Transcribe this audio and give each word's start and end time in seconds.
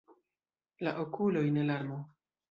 La 0.87 0.93
okuloj 1.03 1.43
ne 1.57 1.67
larmo. 1.67 1.99